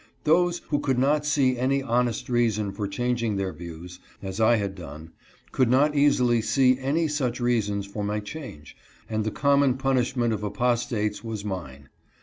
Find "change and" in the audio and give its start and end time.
8.19-9.23